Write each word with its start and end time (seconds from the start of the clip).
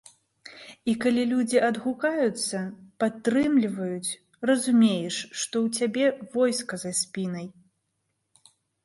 І 0.91 0.93
калі 1.01 1.23
людзі 1.33 1.59
адгукаюцца, 1.65 2.61
падтрымліваюць, 3.03 4.17
разумееш, 4.51 5.15
што 5.41 5.55
ў 5.67 5.77
цябе 5.81 6.05
войска 6.39 6.75
за 6.85 6.91
спінай. 7.03 7.47